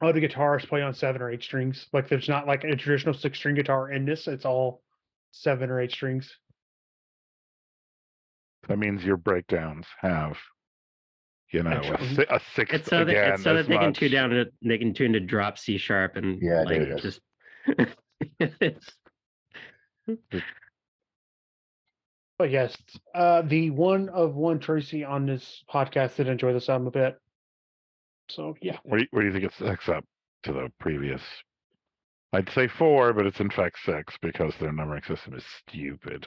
other 0.00 0.20
guitarists 0.20 0.66
play 0.66 0.80
on 0.80 0.94
seven 0.94 1.20
or 1.20 1.30
eight 1.30 1.42
strings. 1.42 1.86
Like 1.92 2.08
there's 2.08 2.30
not 2.30 2.46
like 2.46 2.64
a 2.64 2.74
traditional 2.76 3.12
six 3.12 3.36
string 3.38 3.54
guitar 3.54 3.92
in 3.92 4.06
this; 4.06 4.26
it's 4.26 4.46
all 4.46 4.82
seven 5.32 5.68
or 5.68 5.82
eight 5.82 5.92
strings. 5.92 6.34
that 8.68 8.78
means 8.78 9.04
your 9.04 9.18
breakdowns 9.18 9.84
have, 10.00 10.38
you 11.52 11.62
know, 11.62 11.72
a, 11.72 11.80
mm-hmm. 11.80 12.14
si- 12.14 12.26
a 12.30 12.40
sixth 12.54 12.74
It's 12.74 12.88
so 12.88 13.04
that 13.04 13.34
it's 13.34 13.42
so 13.42 13.52
that 13.52 13.68
they 13.68 13.76
can 13.76 13.92
tune 13.92 14.10
down 14.10 14.30
to 14.30 14.46
they 14.62 14.78
can 14.78 14.94
tune 14.94 15.12
to 15.12 15.20
drop 15.20 15.58
C 15.58 15.76
sharp 15.76 16.16
and 16.16 16.40
Yeah, 16.40 16.60
like 16.60 16.68
there 16.68 16.82
it 16.82 16.88
is. 16.90 17.02
just 17.02 17.20
it's 18.40 18.96
But 22.38 22.50
yes, 22.50 22.76
uh, 23.14 23.42
the 23.42 23.70
one 23.70 24.08
of 24.08 24.34
one 24.34 24.58
Tracey 24.58 25.04
on 25.04 25.26
this 25.26 25.62
podcast 25.72 26.16
did 26.16 26.26
enjoy 26.28 26.52
this 26.52 26.68
album 26.68 26.88
a 26.88 26.90
bit. 26.90 27.18
So 28.28 28.54
yeah, 28.60 28.78
What 28.82 28.96
do 28.96 29.02
you, 29.02 29.08
what 29.10 29.20
do 29.20 29.26
you 29.26 29.32
think 29.32 29.44
it 29.44 29.52
stacks 29.54 29.88
up 29.88 30.04
to 30.44 30.52
the 30.52 30.72
previous? 30.80 31.22
I'd 32.32 32.50
say 32.50 32.66
four, 32.66 33.12
but 33.12 33.26
it's 33.26 33.38
in 33.38 33.50
fact 33.50 33.78
six 33.84 34.16
because 34.20 34.54
their 34.58 34.72
numbering 34.72 35.02
system 35.04 35.34
is 35.34 35.44
stupid. 35.68 36.26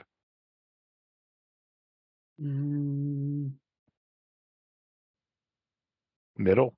Mm, 2.41 3.51
Middle. 6.37 6.75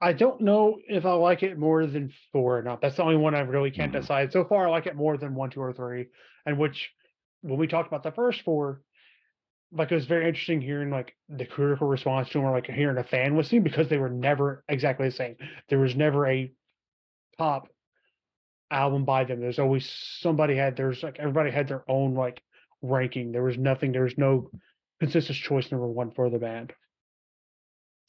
I 0.00 0.12
don't 0.12 0.40
know 0.40 0.80
if 0.88 1.06
I 1.06 1.12
like 1.12 1.44
it 1.44 1.56
more 1.56 1.86
than 1.86 2.12
four 2.32 2.58
or 2.58 2.62
not. 2.62 2.80
That's 2.80 2.96
the 2.96 3.04
only 3.04 3.16
one 3.16 3.36
I 3.36 3.40
really 3.40 3.70
can't 3.70 3.92
Mhm. 3.92 4.00
decide. 4.00 4.32
So 4.32 4.44
far, 4.44 4.66
I 4.66 4.70
like 4.70 4.86
it 4.88 4.96
more 4.96 5.16
than 5.16 5.34
one, 5.36 5.50
two, 5.50 5.60
or 5.60 5.72
three. 5.72 6.08
And 6.44 6.58
which, 6.58 6.92
when 7.42 7.58
we 7.58 7.66
talked 7.66 7.88
about 7.88 8.02
the 8.02 8.12
first 8.12 8.42
four, 8.42 8.80
like 9.72 9.90
it 9.90 9.94
was 9.94 10.06
very 10.06 10.26
interesting 10.26 10.60
hearing 10.60 10.90
like 10.90 11.14
the 11.28 11.46
critical 11.46 11.86
response 11.86 12.28
to 12.28 12.38
them, 12.38 12.44
or 12.46 12.52
like 12.52 12.66
hearing 12.66 12.98
a 12.98 13.04
fan 13.04 13.36
listening 13.36 13.62
because 13.62 13.88
they 13.88 13.98
were 13.98 14.10
never 14.10 14.64
exactly 14.68 15.08
the 15.08 15.14
same. 15.14 15.36
There 15.68 15.78
was 15.78 15.96
never 15.96 16.26
a 16.26 16.52
top 17.38 17.68
album 18.70 19.04
by 19.04 19.24
them. 19.24 19.40
There's 19.40 19.58
always 19.58 19.90
somebody 20.20 20.56
had 20.56 20.76
there's 20.76 21.02
like 21.02 21.18
everybody 21.18 21.50
had 21.50 21.68
their 21.68 21.84
own 21.88 22.14
like 22.14 22.42
ranking. 22.82 23.32
There 23.32 23.42
was 23.42 23.58
nothing. 23.58 23.92
There 23.92 24.04
was 24.04 24.18
no 24.18 24.50
consensus 25.00 25.36
choice 25.36 25.70
number 25.70 25.86
one 25.86 26.10
for 26.10 26.30
the 26.30 26.38
band. 26.38 26.72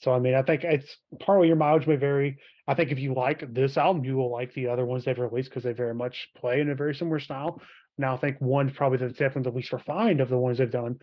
So 0.02 0.12
I 0.12 0.20
mean, 0.20 0.36
I 0.36 0.42
think 0.42 0.63
it's 0.63 0.98
part 1.12 1.28
partly 1.28 1.48
your 1.48 1.56
mileage 1.56 1.88
may 1.88 1.96
vary. 1.96 2.40
I 2.68 2.75
think 2.75 2.92
if 2.92 3.00
you 3.00 3.13
like 3.13 3.54
this 3.54 3.78
album, 3.78 4.04
you 4.04 4.16
will 4.16 4.32
like 4.32 4.54
the 4.54 4.68
other 4.68 4.86
ones 4.86 5.06
they've 5.06 5.18
released 5.18 5.50
because 5.50 5.63
they 5.63 5.74
very 5.74 5.96
much 5.96 6.30
play 6.38 6.60
in 6.60 6.70
a 6.70 6.75
very 6.75 6.94
similar 6.94 7.20
style. 7.20 7.62
Now 7.98 8.16
I 8.16 8.18
think 8.18 8.42
one's 8.42 8.74
probably 8.74 8.98
the 9.00 9.10
definitely 9.10 9.52
the 9.52 9.58
least 9.58 9.74
refined 9.74 10.20
of 10.22 10.30
the 10.30 10.38
ones 10.38 10.58
they've 10.58 10.70
done, 10.70 11.00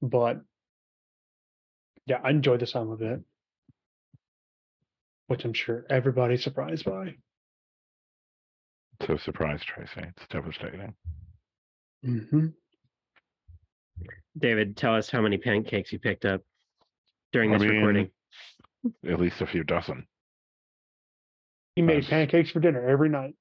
but 0.00 0.40
yeah, 2.06 2.20
I 2.22 2.30
enjoyed 2.30 2.60
the 2.60 2.66
sound 2.66 2.92
of 2.92 3.00
it, 3.02 3.20
which 5.28 5.44
I'm 5.44 5.52
sure 5.52 5.86
everybody's 5.88 6.42
surprised 6.42 6.84
by. 6.84 7.14
So 9.06 9.16
surprised, 9.16 9.64
Tracey. 9.64 10.02
It's 10.16 10.26
devastating. 10.28 10.94
hmm 12.04 12.46
David, 14.36 14.76
tell 14.76 14.94
us 14.96 15.10
how 15.10 15.20
many 15.20 15.36
pancakes 15.38 15.92
you 15.92 15.98
picked 15.98 16.24
up 16.24 16.40
during 17.32 17.50
I 17.50 17.58
this 17.58 17.62
mean, 17.62 17.76
recording. 17.76 18.10
At 19.06 19.20
least 19.20 19.40
a 19.40 19.46
few 19.46 19.62
dozen 19.62 20.06
He 21.76 21.82
made 21.82 22.02
Nice. 22.02 22.08
pancakes 22.08 22.50
for 22.50 22.60
dinner 22.60 22.88
every 22.88 23.08
night. 23.08 23.34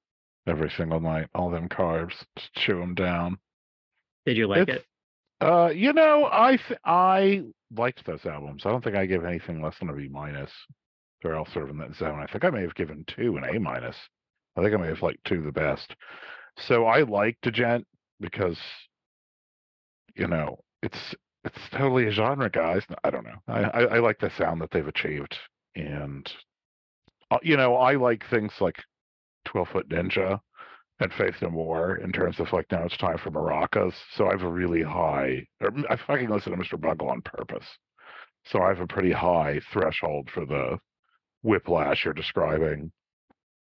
Every 0.48 0.71
single 0.77 1.00
night. 1.00 1.27
All 1.36 1.50
them 1.50 1.69
carbs, 1.69 2.13
just 2.38 2.53
chew 2.55 2.79
them 2.79 2.95
down. 2.95 3.38
Did 4.25 4.38
you 4.38 4.48
like 4.48 4.62
it's- 4.62 4.77
it? 4.77 4.86
Uh, 5.39 5.69
you 5.74 5.91
know, 5.91 6.29
I 6.31 6.57
th- 6.57 6.79
I 6.86 7.43
liked 7.75 8.05
those 8.05 8.24
albums. 8.27 8.63
I 8.63 8.69
don't 8.69 8.83
think 8.83 8.95
I 8.95 9.07
gave 9.07 9.25
anything 9.25 9.60
less 9.60 9.75
than 9.79 9.89
a 9.89 9.93
B 9.93 10.07
minus. 10.07 10.51
They're 11.24 11.36
all 11.36 11.48
sort 11.48 11.65
of 11.65 11.71
in 11.71 11.77
that 11.79 11.95
zone. 11.95 12.19
I 12.19 12.27
think 12.31 12.43
I 12.45 12.51
may 12.51 12.62
have 12.62 12.75
given 12.75 13.03
two 13.07 13.38
an 13.38 13.43
A 13.45 13.60
minus. 13.60 13.95
I 14.55 14.62
think 14.62 14.75
I 14.75 14.77
may 14.77 14.88
have 14.89 15.01
liked 15.01 15.24
two 15.25 15.41
the 15.41 15.51
best. 15.51 15.95
So 16.57 16.86
I 16.86 17.01
liked 17.01 17.41
Degent 17.41 17.86
because, 18.19 18.60
you 20.15 20.27
know, 20.27 20.60
it's 20.83 21.15
it's 21.43 21.69
totally 21.71 22.05
a 22.05 22.12
genre, 22.12 22.50
guys. 22.51 22.83
I 23.03 23.10
don't 23.10 23.25
know. 23.25 23.41
I 23.48 23.63
I, 23.63 23.81
I 23.95 24.00
like 24.00 24.19
the 24.19 24.29
sound 24.38 24.62
that 24.62 24.69
they've 24.69 24.88
achieved, 24.88 25.39
and 25.75 26.31
uh, 27.31 27.39
you 27.41 27.57
know, 27.57 27.77
I 27.77 27.95
like 27.95 28.24
things 28.29 28.51
like 28.60 28.77
Twelve 29.45 29.69
Foot 29.69 29.89
Ninja 29.89 30.39
and 31.00 31.12
Faith 31.13 31.36
No 31.41 31.50
More 31.50 31.95
in 31.98 32.12
terms 32.12 32.39
of 32.39 32.51
like 32.53 32.67
now 32.71 32.83
it's 32.83 32.98
time 32.98 33.17
for 33.17 33.31
maracas. 33.31 33.93
So 34.15 34.27
I 34.27 34.31
have 34.31 34.43
a 34.43 34.50
really 34.50 34.83
high, 34.83 35.45
or 35.60 35.71
I 35.89 35.95
fucking 35.95 36.29
listen 36.29 36.51
to 36.51 36.57
Mr. 36.57 36.79
Bungle 36.79 37.10
on 37.10 37.21
purpose. 37.21 37.65
So 38.45 38.62
I 38.62 38.69
have 38.69 38.79
a 38.79 38.88
pretty 38.88 39.12
high 39.12 39.60
threshold 39.71 40.29
for 40.33 40.45
the 40.45 40.77
whiplash 41.43 42.05
you're 42.05 42.13
describing. 42.13 42.91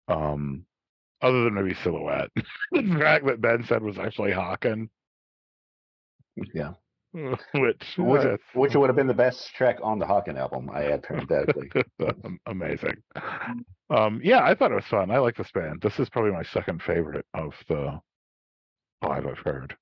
Um, 0.07 0.65
other 1.21 1.45
than 1.45 1.53
maybe 1.53 1.73
Silhouette, 1.83 2.29
the 2.71 2.81
track 2.97 3.23
that 3.25 3.41
Ben 3.41 3.63
said 3.67 3.81
was 3.81 3.97
actually 3.97 4.31
Hawken, 4.31 4.89
Yeah. 6.53 6.73
which 7.53 7.95
Which, 7.97 8.25
uh, 8.25 8.37
which 8.53 8.75
would 8.75 8.89
have 8.89 8.95
been 8.95 9.07
the 9.07 9.13
best 9.13 9.53
track 9.53 9.77
on 9.83 9.99
the 9.99 10.05
Hawken 10.05 10.35
album, 10.35 10.69
I 10.73 10.85
add 10.85 11.03
parenthetically. 11.03 11.69
Amazing. 12.47 13.03
Um, 13.91 14.19
yeah, 14.23 14.43
I 14.43 14.55
thought 14.55 14.71
it 14.71 14.75
was 14.75 14.85
fun. 14.85 15.11
I 15.11 15.19
like 15.19 15.37
this 15.37 15.51
band. 15.51 15.81
This 15.81 15.99
is 15.99 16.09
probably 16.09 16.31
my 16.31 16.41
second 16.43 16.81
favorite 16.81 17.25
of 17.35 17.53
the 17.67 17.99
five 19.03 19.27
I've 19.27 19.37
heard. 19.37 19.75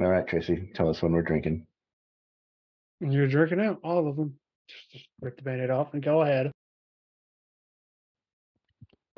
All 0.00 0.06
right, 0.06 0.26
Tracey, 0.26 0.70
tell 0.74 0.88
us 0.88 1.02
when 1.02 1.12
we're 1.12 1.22
drinking. 1.22 1.66
And 3.02 3.12
you're 3.12 3.28
drinking 3.28 3.60
out 3.60 3.78
all 3.84 4.08
of 4.08 4.16
them. 4.16 4.38
Just, 4.68 4.90
just 4.90 5.04
rip 5.20 5.36
the 5.36 5.42
band-aid 5.42 5.68
off 5.68 5.92
and 5.92 6.02
go 6.02 6.22
ahead. 6.22 6.50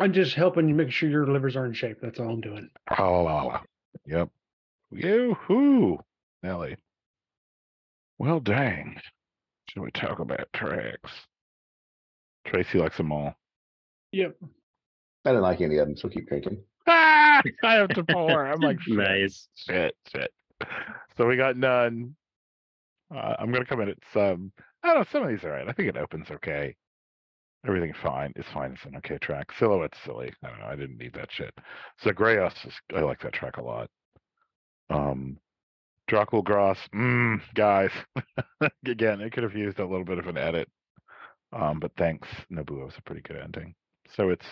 I'm 0.00 0.12
just 0.12 0.34
helping 0.34 0.68
you 0.68 0.74
make 0.74 0.90
sure 0.90 1.08
your 1.08 1.28
livers 1.28 1.54
are 1.54 1.66
in 1.66 1.74
shape. 1.74 1.98
That's 2.02 2.18
all 2.18 2.30
I'm 2.30 2.40
doing. 2.40 2.70
Oh, 2.98 3.22
la, 3.22 3.42
la. 3.42 3.60
yep. 4.04 4.28
Yoo-hoo, 4.90 5.98
Nelly. 6.44 6.76
Well, 8.18 8.38
dang. 8.38 9.00
Should 9.70 9.82
we 9.82 9.90
talk 9.92 10.18
about 10.18 10.46
tracks? 10.54 11.10
Tracey 12.46 12.78
likes 12.78 12.98
them 12.98 13.10
all. 13.12 13.34
Yep. 14.12 14.36
I 15.24 15.30
didn't 15.30 15.42
like 15.42 15.62
any 15.62 15.78
of 15.78 15.88
them, 15.88 15.96
so 15.96 16.08
keep 16.08 16.28
drinking. 16.28 16.58
Ah, 16.86 17.40
I 17.64 17.74
have 17.76 17.88
to 17.88 18.04
pour. 18.04 18.46
I'm 18.46 18.60
like, 18.60 18.78
shit, 18.82 18.94
Nice. 18.98 19.48
shit, 19.56 19.96
shit. 20.12 20.30
So 21.16 21.26
we 21.26 21.34
got 21.38 21.56
none. 21.56 22.14
Uh, 23.12 23.36
I'm 23.38 23.50
gonna 23.50 23.64
come 23.64 23.80
in 23.80 23.88
at 23.88 23.96
some. 24.12 24.52
I 24.82 24.88
don't 24.88 24.98
know. 24.98 25.04
Some 25.10 25.22
of 25.22 25.30
these 25.30 25.42
are 25.44 25.50
right. 25.50 25.66
I 25.66 25.72
think 25.72 25.88
it 25.88 25.96
opens 25.96 26.30
okay. 26.30 26.76
Everything 27.66 27.94
fine. 28.02 28.34
It's 28.36 28.48
fine. 28.52 28.72
It's 28.72 28.84
an 28.84 28.96
okay 28.98 29.16
track. 29.16 29.46
Silhouette's 29.58 29.96
silly. 30.04 30.30
I 30.44 30.48
don't 30.50 30.58
know. 30.58 30.66
I 30.66 30.76
didn't 30.76 30.98
need 30.98 31.14
that 31.14 31.30
shit. 31.32 31.54
Zagreus 32.04 32.52
is. 32.66 32.74
I 32.94 33.00
like 33.00 33.20
that 33.22 33.32
track 33.32 33.56
a 33.56 33.62
lot. 33.62 33.88
Um, 34.90 35.38
Dracul 36.10 36.44
Gras. 36.44 36.78
Mm, 36.94 37.40
guys, 37.54 37.90
again, 38.86 39.20
it 39.20 39.32
could 39.32 39.42
have 39.42 39.56
used 39.56 39.78
a 39.78 39.86
little 39.86 40.04
bit 40.04 40.18
of 40.18 40.26
an 40.26 40.36
edit. 40.36 40.68
Um, 41.52 41.78
but 41.80 41.92
thanks, 41.96 42.28
Nobuo 42.52 42.86
was 42.86 42.94
a 42.98 43.02
pretty 43.02 43.22
good 43.22 43.36
ending. 43.36 43.74
So 44.14 44.30
it's, 44.30 44.46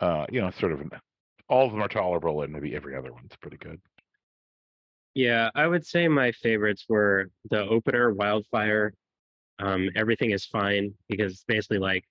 uh, 0.00 0.26
you 0.30 0.40
know, 0.40 0.50
sort 0.50 0.72
of 0.72 0.80
an, 0.80 0.90
all 1.48 1.66
of 1.66 1.72
them 1.72 1.82
are 1.82 1.88
tolerable, 1.88 2.42
and 2.42 2.52
maybe 2.52 2.74
every 2.74 2.96
other 2.96 3.12
one's 3.12 3.32
pretty 3.40 3.56
good. 3.56 3.80
Yeah, 5.14 5.50
I 5.54 5.66
would 5.66 5.86
say 5.86 6.08
my 6.08 6.32
favorites 6.32 6.84
were 6.88 7.30
the 7.50 7.62
opener, 7.66 8.12
Wildfire. 8.12 8.92
Um, 9.60 9.88
everything 9.94 10.32
is 10.32 10.44
fine 10.44 10.92
because 11.08 11.32
it's 11.32 11.44
basically 11.46 11.78
like, 11.78 12.04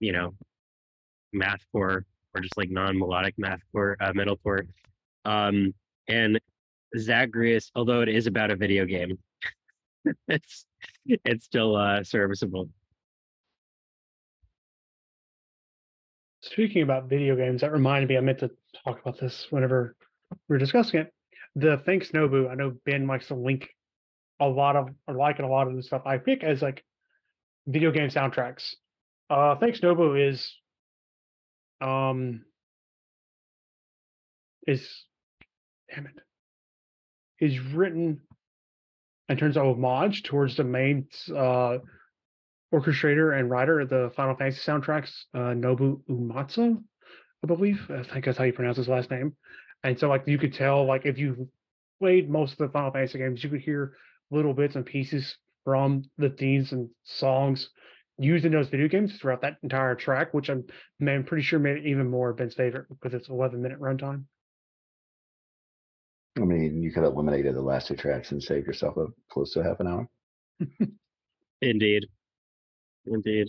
you 0.00 0.12
know, 0.12 0.34
mathcore 1.34 2.02
or 2.34 2.40
just 2.40 2.56
like 2.56 2.70
non-melodic 2.70 3.36
mathcore, 3.36 3.94
uh, 4.00 4.12
metalcore. 4.12 4.66
Um, 5.24 5.72
and 6.08 6.40
Zagreus, 6.96 7.70
although 7.74 8.00
it 8.00 8.08
is 8.08 8.26
about 8.26 8.50
a 8.50 8.56
video 8.56 8.84
game, 8.84 9.18
it's 10.28 10.66
it's 11.06 11.44
still 11.44 11.76
uh, 11.76 12.02
serviceable. 12.02 12.68
Speaking 16.42 16.82
about 16.82 17.08
video 17.08 17.36
games, 17.36 17.60
that 17.60 17.72
reminded 17.72 18.08
me 18.08 18.16
I 18.16 18.20
meant 18.20 18.38
to 18.38 18.50
talk 18.84 19.00
about 19.00 19.18
this 19.18 19.46
whenever 19.50 19.96
we 20.30 20.54
were 20.54 20.58
discussing 20.58 21.00
it. 21.00 21.12
The 21.56 21.78
Thanks 21.84 22.10
Nobuo, 22.12 22.50
I 22.50 22.54
know 22.54 22.76
Ben 22.86 23.06
likes 23.06 23.28
to 23.28 23.34
link 23.34 23.68
a 24.40 24.46
lot 24.46 24.76
of 24.76 24.88
or 25.06 25.14
liking 25.14 25.44
a 25.44 25.48
lot 25.48 25.66
of 25.66 25.74
the 25.74 25.82
stuff 25.82 26.02
I 26.06 26.18
pick 26.18 26.44
as 26.44 26.62
like 26.62 26.84
video 27.66 27.90
game 27.90 28.08
soundtracks. 28.08 28.74
Uh 29.28 29.56
Thanks 29.56 29.80
Nobuo 29.80 30.30
is 30.30 30.54
um 31.80 32.44
is 34.66 35.04
damn 35.90 36.06
it 36.06 36.27
is 37.40 37.58
written 37.60 38.20
in 39.28 39.36
terms 39.36 39.56
of 39.56 39.66
homage 39.66 40.22
towards 40.22 40.56
the 40.56 40.64
main 40.64 41.06
uh 41.34 41.78
orchestrator 42.72 43.38
and 43.38 43.50
writer 43.50 43.80
of 43.80 43.88
the 43.88 44.12
Final 44.14 44.34
Fantasy 44.34 44.60
soundtracks, 44.60 45.10
uh, 45.34 45.54
Nobuo 45.54 46.00
Uematsu, 46.08 46.82
I 47.42 47.46
believe. 47.46 47.80
I 47.90 48.02
think 48.02 48.24
that's 48.24 48.38
how 48.38 48.44
you 48.44 48.52
pronounce 48.52 48.76
his 48.76 48.88
last 48.88 49.10
name. 49.10 49.36
And 49.82 49.98
so, 49.98 50.08
like, 50.08 50.24
you 50.26 50.38
could 50.38 50.54
tell, 50.54 50.84
like, 50.84 51.06
if 51.06 51.18
you 51.18 51.48
played 52.00 52.28
most 52.28 52.52
of 52.52 52.58
the 52.58 52.68
Final 52.68 52.90
Fantasy 52.90 53.18
games, 53.18 53.42
you 53.42 53.50
could 53.50 53.60
hear 53.60 53.94
little 54.30 54.52
bits 54.52 54.76
and 54.76 54.84
pieces 54.84 55.36
from 55.64 56.04
the 56.18 56.30
themes 56.30 56.72
and 56.72 56.88
songs 57.04 57.70
used 58.18 58.44
in 58.44 58.52
those 58.52 58.68
video 58.68 58.88
games 58.88 59.16
throughout 59.16 59.42
that 59.42 59.58
entire 59.62 59.94
track, 59.94 60.34
which 60.34 60.50
I'm, 60.50 60.64
man, 60.98 61.24
pretty 61.24 61.42
sure 61.42 61.58
made 61.58 61.78
it 61.78 61.86
even 61.86 62.10
more 62.10 62.32
Ben's 62.32 62.54
favorite 62.54 62.88
because 62.88 63.14
it's 63.14 63.28
11 63.28 63.62
minute 63.62 63.80
runtime. 63.80 64.24
I 66.38 66.44
mean, 66.44 66.82
you 66.82 66.92
could 66.92 67.02
have 67.02 67.12
eliminated 67.12 67.54
the 67.54 67.62
last 67.62 67.88
two 67.88 67.96
tracks 67.96 68.32
and 68.32 68.42
saved 68.42 68.66
yourself 68.66 68.96
a 68.96 69.06
close 69.30 69.52
to 69.54 69.62
half 69.62 69.80
an 69.80 69.86
hour. 69.88 70.08
Indeed. 71.60 72.06
Indeed. 73.06 73.48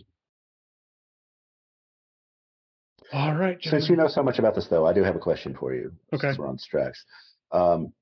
All 3.13 3.35
right. 3.35 3.57
Since 3.61 3.89
you 3.89 3.95
know 3.95 4.07
so 4.07 4.23
much 4.23 4.39
about 4.39 4.55
this, 4.55 4.67
though, 4.67 4.85
I 4.85 4.93
do 4.93 5.03
have 5.03 5.15
a 5.15 5.19
question 5.19 5.55
for 5.55 5.73
you. 5.73 5.91
Okay. 6.13 6.33
We're 6.37 6.47
on 6.47 6.57
tracks. 6.57 7.03
Um, 7.51 7.93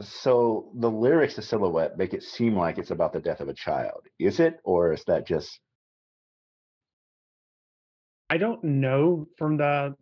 so 0.00 0.70
the 0.76 0.90
lyrics 0.90 1.34
to 1.34 1.42
Silhouette 1.42 1.98
make 1.98 2.14
it 2.14 2.22
seem 2.22 2.56
like 2.56 2.78
it's 2.78 2.90
about 2.90 3.12
the 3.12 3.20
death 3.20 3.40
of 3.40 3.48
a 3.48 3.54
child. 3.54 4.02
Is 4.18 4.40
it, 4.40 4.60
or 4.64 4.92
is 4.92 5.02
that 5.06 5.26
just 5.26 5.58
I 8.28 8.38
don't 8.38 8.62
know 8.62 9.26
from 9.36 9.56
the 9.56 9.96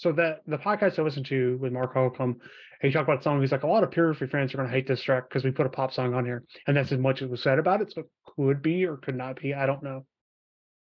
so 0.00 0.12
that 0.12 0.40
the 0.46 0.56
podcast 0.56 0.98
I 0.98 1.02
listened 1.02 1.26
to 1.26 1.58
with 1.60 1.74
Mark 1.74 1.92
Holcomb, 1.92 2.40
he 2.80 2.90
talked 2.90 3.06
about 3.06 3.18
the 3.18 3.24
song. 3.24 3.42
He's 3.42 3.52
like, 3.52 3.64
a 3.64 3.66
lot 3.66 3.84
of 3.84 3.90
Periphery 3.90 4.28
fans 4.28 4.54
are 4.54 4.56
going 4.56 4.68
to 4.68 4.74
hate 4.74 4.88
this 4.88 5.02
track 5.02 5.28
because 5.28 5.44
we 5.44 5.50
put 5.50 5.66
a 5.66 5.70
pop 5.70 5.92
song 5.92 6.14
on 6.14 6.24
here, 6.24 6.42
and 6.66 6.74
that's 6.74 6.90
as 6.90 6.98
much 6.98 7.20
as 7.20 7.28
was 7.28 7.42
said 7.42 7.58
about 7.58 7.82
it. 7.82 7.92
So 7.92 8.00
it 8.00 8.06
could 8.34 8.62
be 8.62 8.86
or 8.86 8.96
could 8.96 9.14
not 9.14 9.38
be. 9.38 9.52
I 9.52 9.66
don't 9.66 9.82
know. 9.82 10.06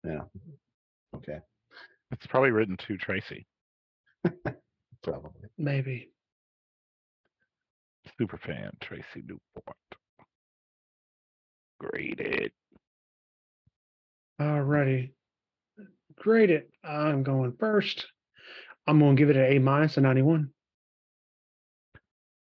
Yeah. 0.04 0.22
Okay? 1.16 1.40
It's 2.12 2.28
probably 2.28 2.52
written 2.52 2.78
to 2.88 2.98
Tracey. 2.98 3.48
Probably. 5.04 5.50
Maybe. 5.58 6.12
Super 8.20 8.38
fan 8.38 8.70
Tracey 8.82 9.24
Newport. 9.26 9.78
Graded. 11.80 12.52
Alrighty. 14.40 15.14
Grade 16.18 16.52
it. 16.52 16.70
I'm 16.84 17.24
going 17.24 17.54
first. 17.60 18.06
I'm 18.92 19.00
going 19.00 19.16
to 19.16 19.22
give 19.22 19.30
it 19.30 19.38
an 19.38 19.46
A 19.46 19.58
minus, 19.58 19.96
a 19.96 20.02
91. 20.02 20.50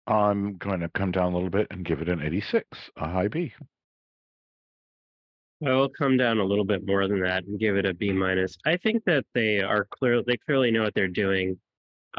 I'm 0.09 0.57
going 0.57 0.81
to 0.81 0.89
come 0.89 1.13
down 1.13 1.31
a 1.33 1.37
little 1.37 1.49
bit 1.49 1.69
and 1.71 1.85
give 1.85 2.03
it 2.03 2.09
an 2.09 2.21
86, 2.21 2.67
a 2.97 3.09
high 3.09 3.29
B. 3.29 3.53
I 5.65 5.71
will 5.71 5.91
come 5.91 6.17
down 6.17 6.39
a 6.39 6.45
little 6.45 6.65
bit 6.65 6.85
more 6.85 7.07
than 7.07 7.21
that 7.21 7.45
and 7.45 7.61
give 7.61 7.77
it 7.77 7.87
a 7.87 7.95
B 7.95 8.11
minus. 8.11 8.57
I 8.67 8.77
think 8.79 9.05
that 9.05 9.25
they 9.33 9.61
are 9.61 9.87
clear. 9.93 10.25
They 10.25 10.39
clearly 10.39 10.73
know 10.73 10.83
what 10.83 10.93
they're 10.93 11.07
doing. 11.07 11.57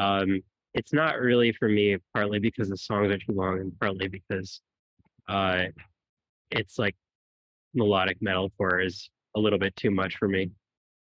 Um, 0.00 0.40
it's 0.72 0.94
not 0.94 1.20
really 1.20 1.52
for 1.52 1.68
me, 1.68 1.98
partly 2.14 2.38
because 2.38 2.70
the 2.70 2.78
songs 2.78 3.12
are 3.12 3.18
too 3.18 3.34
long, 3.34 3.60
and 3.60 3.78
partly 3.78 4.08
because 4.08 4.62
uh, 5.28 5.64
it's 6.50 6.78
like 6.78 6.96
melodic 7.74 8.18
metalcore 8.22 8.82
is 8.82 9.10
a 9.36 9.40
little 9.40 9.58
bit 9.58 9.76
too 9.76 9.90
much 9.90 10.16
for 10.16 10.26
me. 10.26 10.52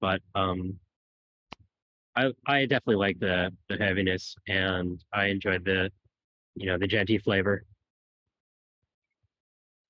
But 0.02 0.24
um, 0.34 0.80
I 2.16 2.32
I 2.46 2.62
definitely 2.66 2.96
like 2.98 3.20
the 3.20 3.52
the 3.70 3.78
heaviness, 3.78 4.36
and 4.48 5.04
I 5.12 5.26
enjoyed 5.28 5.66
the 5.66 5.92
you 6.56 6.68
know 6.68 6.78
the 6.78 6.88
djenty 6.88 7.22
flavor. 7.22 7.66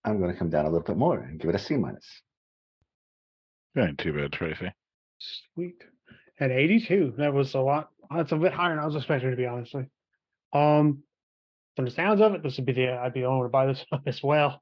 I'm 0.06 0.20
gonna 0.20 0.36
come 0.36 0.50
down 0.50 0.66
a 0.66 0.70
little 0.70 0.86
bit 0.86 0.98
more 0.98 1.20
and 1.20 1.40
give 1.40 1.50
it 1.50 1.56
a 1.56 1.60
C 1.60 1.76
minus. 1.76 2.06
Ain't 3.78 3.98
too 3.98 4.14
bad, 4.14 4.32
Tracey. 4.32 4.72
Sweet. 5.20 5.84
At 6.40 6.52
82, 6.52 7.16
that 7.18 7.34
was 7.34 7.54
a 7.54 7.60
lot. 7.60 7.90
That's 8.14 8.32
a 8.32 8.36
bit 8.36 8.54
higher 8.54 8.72
than 8.76 8.80
I 8.80 8.86
was 8.86 8.96
expecting, 8.96 9.32
to 9.32 9.38
be 9.38 9.46
honestly. 9.46 9.86
Um, 10.52 11.04
from 11.76 11.86
the 11.86 11.92
sounds 11.92 12.22
of 12.22 12.34
it, 12.36 12.44
this 12.44 12.58
would 12.58 12.66
be 12.66 12.74
the 12.74 12.90
I'd 12.90 13.14
be 13.14 13.22
the 13.22 13.30
one 13.30 13.42
to 13.44 13.50
buy 13.50 13.66
this 13.66 13.84
as 14.06 14.22
well. 14.22 14.62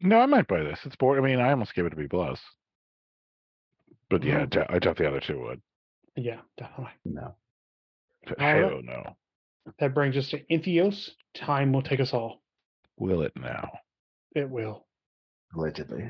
No, 0.00 0.20
I 0.20 0.26
might 0.26 0.46
buy 0.46 0.62
this. 0.62 0.78
It's 0.84 0.96
boring. 0.96 1.24
I 1.24 1.26
mean, 1.26 1.40
I 1.40 1.50
almost 1.50 1.74
gave 1.74 1.86
it 1.86 1.92
a 1.92 1.96
B 1.96 2.06
plus. 2.06 2.40
But 4.10 4.22
yeah, 4.22 4.40
I 4.42 4.44
Mm. 4.46 4.50
doubt- 4.50 4.74
I 4.74 4.78
doubt 4.78 4.96
the 4.98 5.08
other 5.08 5.20
two 5.20 5.40
would. 5.40 5.62
Yeah, 6.16 6.40
definitely. 6.56 6.92
No. 7.04 7.34
F- 8.26 8.34
All 8.38 8.46
right. 8.46 8.70
Hell 8.70 8.80
no. 8.82 9.16
That 9.78 9.94
brings 9.94 10.16
us 10.16 10.28
to 10.30 10.40
Inthios. 10.50 11.10
Time 11.34 11.72
will 11.72 11.82
take 11.82 12.00
us 12.00 12.12
all. 12.12 12.42
Will 12.98 13.22
it 13.22 13.32
now? 13.36 13.70
It 14.34 14.48
will. 14.48 14.86
Allegedly. 15.56 16.08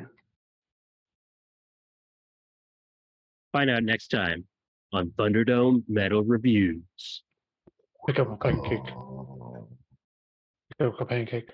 Find 3.53 3.71
out 3.71 3.85
next 3.85 4.09
time 4.09 4.45
on 4.93 5.11
Thunderdome 5.11 5.85
Metal 5.89 6.23
Reviews. 6.23 7.23
Pick 8.07 8.19
up 8.19 8.31
a 8.31 8.37
pancake. 8.37 8.81
Oh. 8.95 9.69
Pick 10.79 10.89
up 10.89 11.01
a 11.01 11.05
pancake. 11.07 11.51